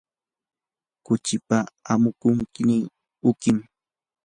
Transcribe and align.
kuchipa 1.05 1.57
amukuqnin 1.91 2.83
uqim. 3.29 3.57